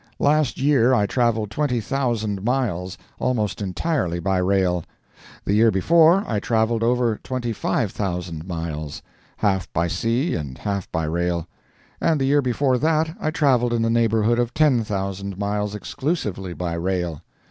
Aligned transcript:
Last 0.17 0.57
year 0.59 0.95
I 0.95 1.05
travelled 1.05 1.51
twenty 1.51 1.79
thousand 1.79 2.43
miles, 2.43 2.97
almost 3.19 3.61
entirely 3.61 4.17
by 4.19 4.39
rail; 4.39 4.83
the 5.45 5.53
year 5.53 5.69
before, 5.69 6.23
I 6.25 6.39
travelled 6.39 6.81
over 6.81 7.19
twenty 7.21 7.53
five 7.53 7.91
thousand 7.91 8.47
miles, 8.47 9.03
half 9.37 9.71
by 9.73 9.87
sea 9.87 10.33
and 10.33 10.57
half 10.57 10.91
by 10.91 11.03
rail; 11.03 11.47
and 12.01 12.19
the 12.19 12.25
year 12.25 12.41
before 12.41 12.79
that 12.79 13.15
I 13.19 13.29
travelled 13.29 13.73
in 13.73 13.83
the 13.83 13.91
neighborhood 13.91 14.39
of 14.39 14.55
ten 14.55 14.83
thousand 14.83 15.37
miles, 15.37 15.75
exclusively 15.75 16.53
by 16.53 16.73
rail. 16.73 17.21